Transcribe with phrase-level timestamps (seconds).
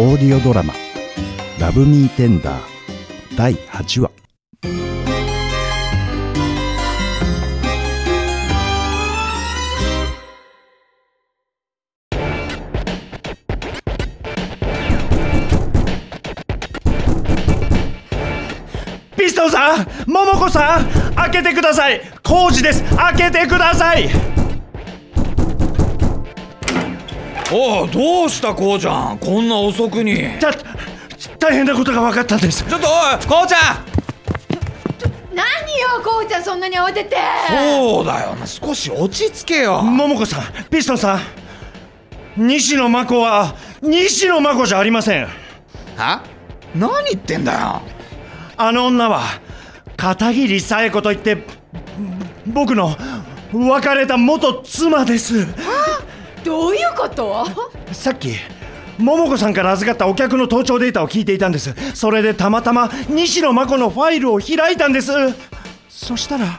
[0.00, 0.74] オーディオドラマ
[1.58, 2.62] 「ラブミーテンダー」
[3.36, 4.10] 第8話。
[19.16, 22.17] ピストンさん桃子さん開けてください。
[22.28, 22.84] 工事です。
[22.94, 24.10] 開けてください。
[27.50, 29.18] おうどうしたこうちゃん。
[29.18, 30.38] こんな遅くに。
[30.38, 30.52] た
[31.38, 32.62] 大変なことが分かったんです。
[32.64, 33.84] ちょっとおいこうちゃん。
[35.34, 35.44] 何
[35.80, 37.16] よこうちゃんそんなに慌てて。
[37.48, 38.36] そうだよ。
[38.44, 39.80] 少し落ち着けよ。
[39.80, 41.20] 桃子さんピストンさん。
[42.36, 45.28] 西野真子は西野真子じゃありません。
[45.96, 46.22] は？
[46.74, 47.80] 何言ってんだよ。
[48.58, 49.22] あの女は
[49.96, 51.56] 片桐紗恵子といって
[52.52, 52.96] 僕の
[53.52, 55.46] 別れた元妻です。
[56.44, 57.46] どういうこと？
[57.92, 58.34] さっき
[58.98, 61.74] 桃子さんから預かったお客の盗聴データを聞いていたんです。
[61.94, 65.12] それでたまたま西野真子のファイルを開いたんです。
[65.88, 66.52] そしたら元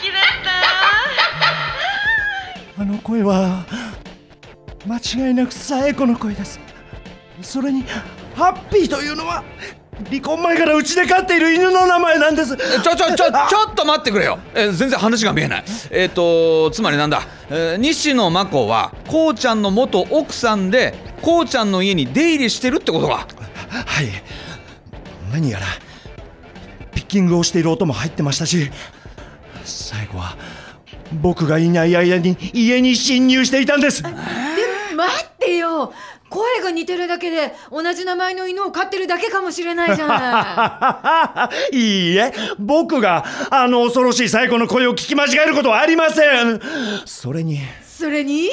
[0.00, 0.22] 気だっ
[2.76, 2.82] た。
[2.82, 3.64] あの声は
[4.86, 6.60] 間違いなく紗恵子の声です
[7.42, 7.84] それに
[8.34, 9.42] ハッピーというのは
[10.10, 12.56] 離婚前からうちで飼っている犬の名前なんです。
[12.56, 13.26] ちょちょちょちょ
[13.70, 14.38] っと待ってくれよ。
[14.54, 15.64] え全然話が見えない。
[15.90, 23.26] えっ、とつまりなんだ、えー西野真子はこうちゃんの元奥さんでこうちゃんの家に出入りしてるってことか。
[23.70, 24.08] はい。
[25.32, 25.66] 何やら
[26.94, 28.70] ピッキングをしている音も入ってましたし
[29.64, 30.36] 最後は
[31.12, 34.02] 僕がいない間に家に侵入していたんです。
[34.02, 34.14] 待
[35.24, 35.92] ってよ
[36.28, 41.76] 声が似てるだけで同じ名前の犬を飼ってるだけかもしれないじゃない。
[41.76, 46.60] いいえ僕があの恐ろしい最後の声を聞き間違えることはありません。
[47.04, 48.50] それにそれに？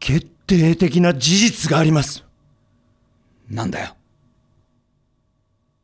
[0.00, 2.24] 決定的な事実があります。
[3.50, 3.96] なんだよ。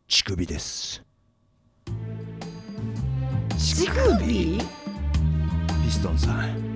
[0.08, 1.02] 乳首です。
[3.58, 4.58] 乳首？
[5.84, 6.74] ピストンさん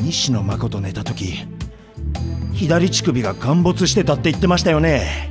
[0.00, 1.46] 西野真子と寝た時
[2.54, 5.30] 左乳首が陥没してたって言ってましたよね。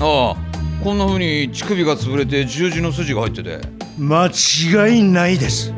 [0.00, 0.36] ああ
[0.82, 3.60] こんな風に乳首が潰れて十字の筋が入ってて。
[3.98, 5.72] 間違いないです。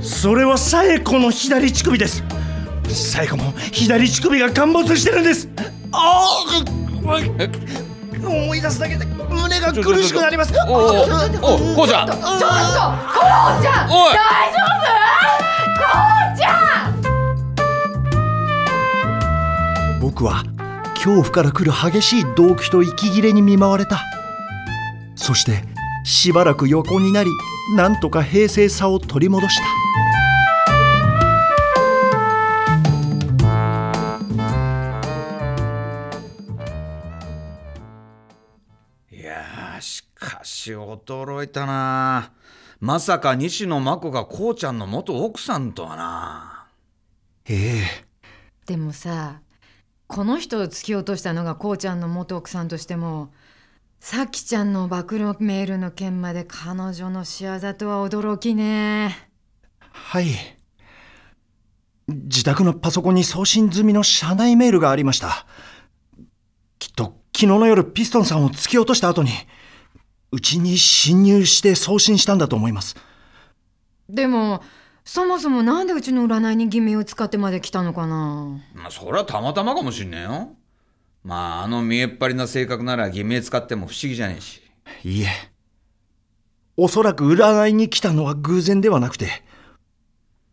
[0.00, 2.22] それは紗恵子の左乳首です。
[2.88, 5.48] 紗恵子も左乳首が陥没してるんです。
[5.92, 6.44] あ
[7.06, 7.50] あえ
[8.24, 10.52] 思い出すだけで胸が苦しくなります。
[10.68, 10.82] おおおお
[11.74, 12.06] こうちゃん。
[12.06, 13.88] ちょっとこうちゃん。
[13.88, 13.90] 大丈夫？
[15.80, 15.84] こ
[16.34, 16.89] うちゃん
[20.10, 20.42] 僕は
[20.96, 24.00] 恐怖から来る激しい動悸と息切れに見舞われた。
[25.14, 25.62] そして
[26.04, 27.30] しばらく横になり
[27.76, 29.62] なんとか平静さを取り戻した。
[39.14, 42.32] いやーしかし驚いたな。
[42.80, 46.66] まさか西野真子がこうちゃんの元奥さんとはな。
[47.48, 48.04] ええ。
[48.66, 49.42] でもさ
[50.10, 53.30] この人を突き落としたのがこうちゃんの元奥さんとしても
[54.00, 59.30] さきちゃんの暴露メールの件まで彼女の仕業とは驚きね。
[59.92, 60.26] はい。
[62.08, 65.46] 自宅のパソコンに送信済みの社内メールがありました。
[66.80, 69.30] きっと昨日の夜ピストンさんを突き落とした後に
[70.32, 72.96] うちに侵入して送信したんだと思います。
[74.08, 74.60] でも
[75.04, 78.60] そもそもなんでうちの占いに偽名を使ってまで来たのかな？
[78.74, 80.50] まあそりゃたまたまかもしんねえよ。
[81.24, 84.62] まああの見えっ張りな性格なら偽名使っても不思議じゃねえし。
[85.04, 85.28] いいえ。
[86.76, 89.28] おそらく占いに来たのは偶然ではなくて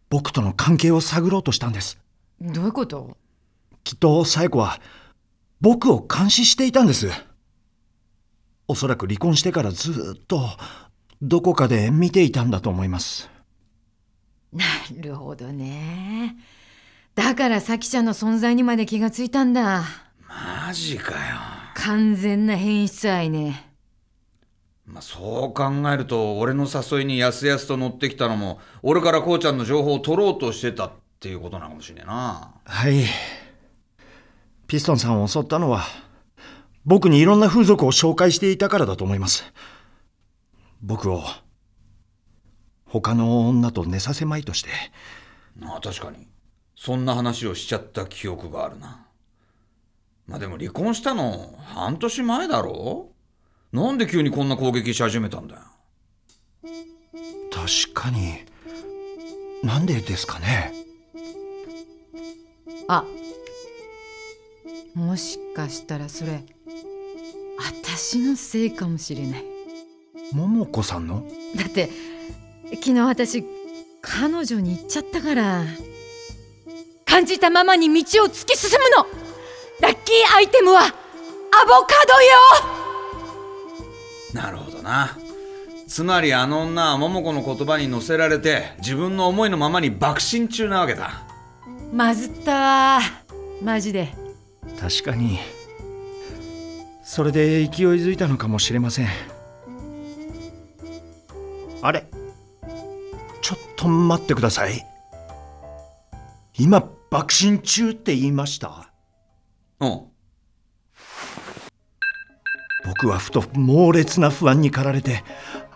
[0.09, 1.99] 僕との関係を探ろうとしたんです。
[2.41, 3.17] どういうこと？
[3.83, 4.79] きっと紗恵子は
[5.61, 7.09] 僕を監視していたんです。
[8.67, 10.41] おそらく離婚してからずっと
[11.21, 13.29] どこかで見ていたんだと思います
[14.53, 14.65] な
[15.01, 16.35] るほどね。
[17.15, 19.83] だからさきちゃんの存在にまで気がついたんだ。
[20.27, 21.17] マジかよ。
[21.75, 23.71] 完全な変質愛ね。
[24.85, 32.53] まあそう考えると俺の誘いにやすやすと乗ってきたのも俺からこうちゃんの情報を取ろうとしてたっていうことなのかもしれねえな。
[32.63, 33.03] はい。
[34.67, 35.85] ピストンさんを襲ったのは
[36.85, 39.43] 僕にいろんな風俗を紹介していたからだと思います。
[40.81, 41.23] 僕を
[42.87, 44.69] 他の女と寝させまいとして。
[45.63, 46.27] ああ確かに。
[46.75, 49.05] そんな話をしちゃった記憶があるな。
[50.27, 53.09] まあでも離婚したの半年前だろ？
[53.71, 55.61] なんで急にこんな攻撃し始めたんだよ？
[57.51, 58.45] 確かに。
[59.63, 60.73] なんでですかね？
[62.87, 63.03] あ
[64.93, 66.43] もしかしたらそれ
[67.57, 69.45] 私のせいかもしれない。
[70.31, 71.25] 桃子さんの？
[71.55, 71.89] だって
[72.75, 73.45] 昨日私
[74.01, 75.63] 彼女に言っちゃったから。
[77.05, 79.07] 感じたままに道を突き進むの。
[79.81, 80.97] ラッキーアイテムはアボカ
[82.05, 82.29] ドよ。
[84.33, 85.17] なるほどな。
[85.87, 91.23] つまりあの女は桃子の言葉に乗せられて自分の思いのままに爆心中なわけだ。
[91.93, 92.99] まずったわ
[93.63, 94.09] マジで。
[94.79, 95.39] 確かに。
[97.03, 99.07] それで勢いづいたのかもしれません。
[101.81, 102.05] あれ？
[103.47, 104.85] ちょっと待ってください。
[106.59, 108.91] 今爆心中って言いました？
[109.79, 110.01] うん。
[112.85, 115.23] 僕はふと猛烈な不安に駆られて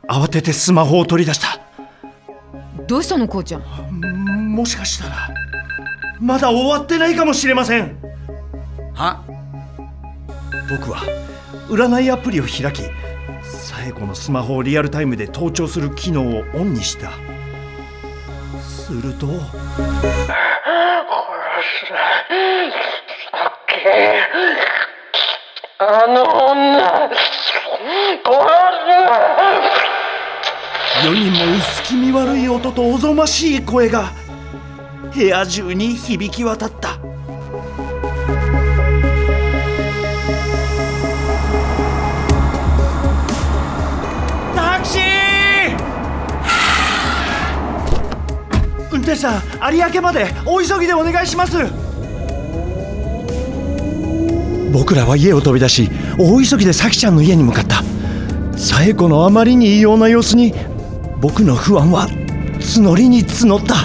[0.10, 1.62] 慌ててスマホを取り出した。
[2.88, 4.54] どうしたのこうちゃん？
[4.54, 5.30] もしかしたら
[6.20, 7.98] まだ終わってないかもしれません。
[8.94, 9.24] は？
[10.70, 11.04] 僕は
[11.70, 12.82] 占いアプリを開き
[13.46, 17.12] サエコのスマホをリアルタイムで盗聴する機能をオンにした
[18.92, 19.28] すると。
[25.80, 27.10] あの女
[31.04, 34.12] 世にも薄気味悪い音とおぞましい声が
[35.16, 37.01] 部屋中に響き渡った。
[49.12, 51.58] 運転手さん有明までお急ぎでお願いします。
[54.72, 57.84] 僕らは家を飛び出し大急ぎで咲ちゃんの家に向かった。
[58.58, 60.54] 紗栄子のあまりに異様な様子に
[61.20, 62.08] 僕の不安は
[62.60, 63.76] 募りに募った。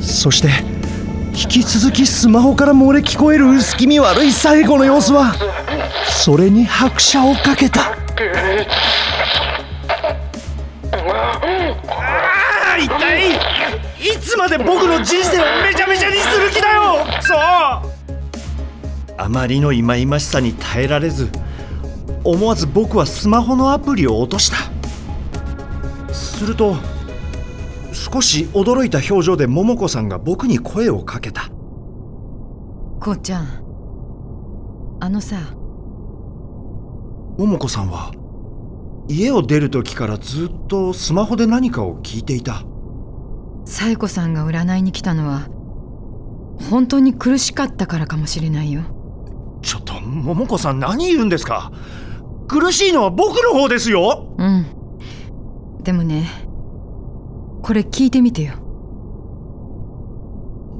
[0.00, 0.48] そして
[1.32, 5.34] 引き続きスマホから漏れ聞こえる薄気味悪い紗栄子の様子は
[6.08, 7.94] それに拍車をかけた。
[14.18, 17.06] つまで僕の人生をめちゃめちゃにする気だよ！
[17.22, 17.38] そう。
[19.18, 21.30] あまりの忌々しさに耐えられず
[22.22, 26.14] 思わず僕はスマホのアプリを落とした。
[26.14, 26.76] すると
[27.92, 31.50] 少し驚いた表情で桃子さんが僕に声をかけた。
[33.00, 33.46] こうちゃん
[35.00, 35.36] あのさ。
[37.38, 38.12] 桃子さんは
[39.08, 42.64] 家を出る時からずっとスマホで何かを聞いていた
[43.66, 45.48] 紗恵子さんが占いに来たのは
[46.70, 48.82] 本当に苦しかったからかもしれないよ。
[49.60, 51.72] ちょっと桃子さん何言うんですか？
[52.48, 54.34] 苦しいのは僕の方ですよ。
[54.38, 54.66] うん。
[55.82, 56.30] でもね
[57.62, 58.54] これ聞いてみてよ。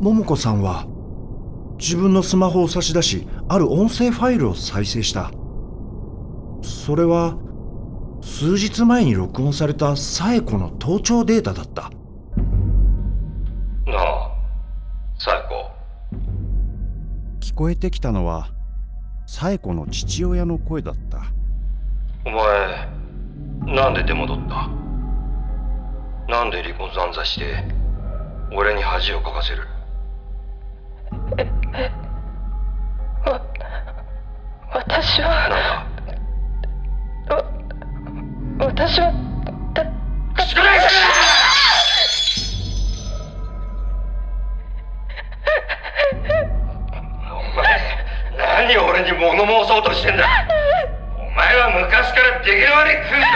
[0.01, 0.87] 桃子さんは
[1.79, 5.33] 自分のスマホを差し出しある音声ファイルを再生した。
[6.63, 7.37] それは
[8.23, 11.91] 数日前に録音された紗栄子の盗聴データだった
[15.27, 15.73] 最高
[17.41, 18.51] 聞こえてきたのは
[19.27, 21.21] 紗栄子の父親の声だった。
[22.25, 22.89] お前
[23.75, 24.69] なんで出戻った？
[26.33, 27.65] なんで離婚残罪して
[28.53, 29.67] 俺に恥をかかせる？
[34.73, 35.87] 私なんは
[37.27, 37.45] だ
[38.65, 39.11] 私は
[49.17, 50.25] 物申そうとしてんだ。
[51.19, 53.27] お前は昔から出来の悪いクズだ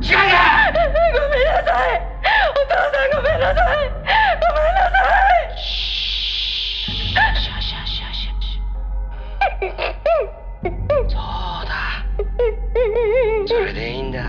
[0.00, 2.02] 違うんだごめんなさい。
[2.50, 3.88] お父さんごめんなさい。
[3.88, 4.96] ごめんなさ
[11.08, 11.20] そう
[11.66, 11.72] だ。
[13.46, 14.22] それでいいんだ。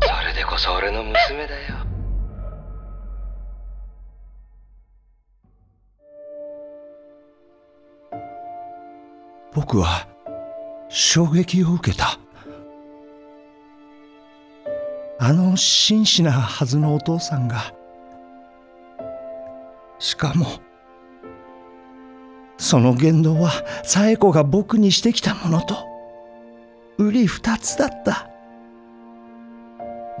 [0.00, 1.87] それでこそ俺の娘だよ
[9.58, 10.06] 僕は
[10.88, 12.16] 衝撃を受けた。
[15.18, 17.74] あの真摯なはずのお父さんが
[19.98, 20.46] しかも
[22.56, 23.50] その言動は
[23.82, 25.74] 紗栄子が僕にしてきたものと
[26.96, 28.30] 売り二つだった。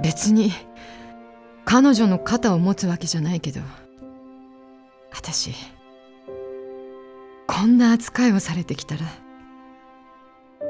[0.02, 0.50] 別に
[1.64, 3.60] 彼女の肩を持つわけじゃないけど
[5.12, 5.52] 私
[7.46, 9.00] こんな扱いをされてきたら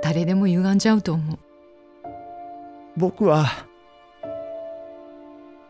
[0.02, 1.38] 誰でも歪んじゃうと思う。
[2.97, 3.67] 僕は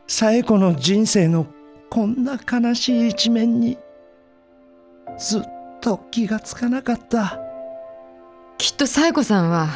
[0.06, 1.46] 紗恵子の人生の
[1.90, 3.78] こんな悲しい一面に
[5.18, 5.42] ずっ
[5.80, 7.38] と気がつかなかった。
[8.56, 9.68] きっと紗恵子さんは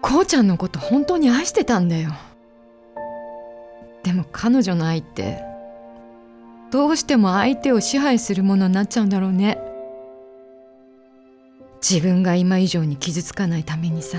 [0.00, 2.12] こうちゃんのこと本当に愛してたんだよ。
[4.04, 5.42] でも彼女の愛って
[6.70, 9.58] どうしても相手を支配するものになっちゃうんだろうね
[11.82, 14.18] 自分が今以上に傷つかないためにさ。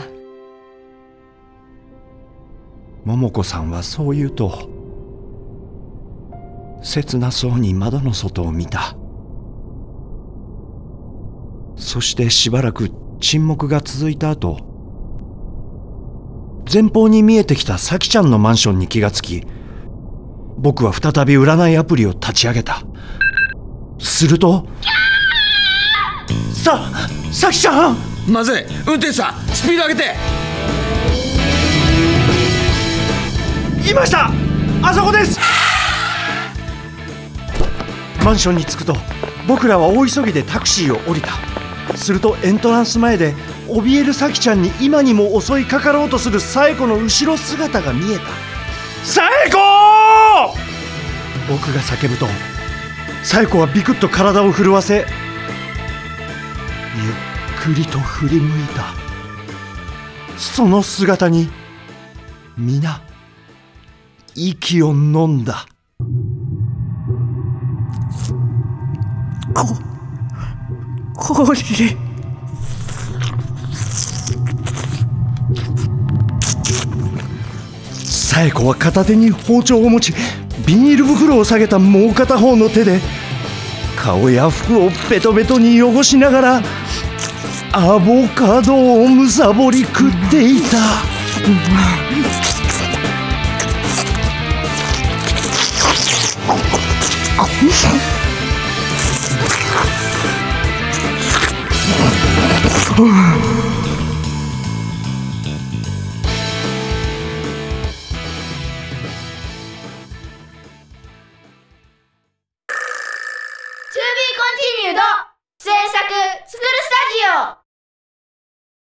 [3.05, 4.69] 桃子さんはそう言うと
[6.83, 8.95] 切なそうに窓の外を見た。
[11.77, 14.59] そしてしばらく沈黙が続いた後
[16.71, 19.45] 前方に見えてきた咲ちゃんのマンションに気がつき
[20.57, 22.81] 僕は再び占いアプリを立ち上げた。
[23.99, 24.67] すると
[26.67, 26.91] さ
[27.31, 27.97] 咲ちゃん。
[28.27, 28.65] まずい。
[28.85, 30.15] 運転手さんスピード上げて。
[33.89, 34.29] いました。
[34.83, 35.39] あそこです。
[38.25, 38.97] マンションに着くと
[39.47, 41.29] 僕らは大急ぎでタクシーを降りた。
[41.95, 43.33] するとエントランス前で
[43.69, 48.23] 怯える咲ちゃんに今にも襲いかかろうとする紗恵子の後ろ姿が見えた。
[49.05, 49.57] 紗恵子
[51.49, 52.27] 僕が叫ぶと
[53.23, 55.05] 紗恵子はビクッと体を震わせ
[56.97, 57.13] ゆっ
[57.61, 58.93] くりと振り向いた。
[60.37, 61.49] その姿に
[62.57, 63.01] 皆
[64.35, 65.65] 息を飲んだ。
[71.15, 71.59] ここれ
[78.05, 80.13] 紗恵子は片手に包丁を持ち
[80.65, 82.99] ビニール袋を下げたもう片方の手で
[83.97, 86.61] 顔や服をベトベトに汚しながら
[87.73, 90.77] アボカドをむさぼり食っていた。